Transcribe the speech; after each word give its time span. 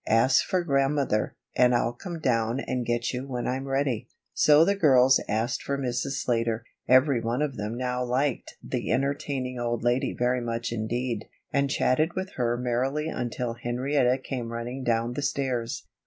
Ask 0.09 0.43
for 0.45 0.63
Grandmother, 0.63 1.35
and 1.55 1.75
I'll 1.75 1.93
come 1.93 2.17
down 2.19 2.59
and 2.59 2.87
get 2.87 3.13
you 3.13 3.27
when 3.27 3.45
I'm 3.47 3.67
ready." 3.67 4.07
So 4.33 4.65
the 4.65 4.73
girls 4.73 5.21
asked 5.29 5.61
for 5.61 5.77
Mrs. 5.77 6.13
Slater 6.23 6.65
every 6.87 7.21
one 7.21 7.43
of 7.43 7.55
them 7.55 7.77
now 7.77 8.03
liked 8.03 8.55
the 8.63 8.91
entertaining 8.91 9.59
old 9.59 9.83
lady 9.83 10.15
very 10.17 10.41
much 10.41 10.71
indeed 10.71 11.25
and 11.53 11.69
chatted 11.69 12.15
with 12.15 12.31
her 12.31 12.57
merrily 12.57 13.09
until 13.09 13.53
Henrietta 13.53 14.17
came 14.17 14.51
running 14.51 14.83
down 14.83 15.13
the 15.13 15.21
stairs. 15.21 15.85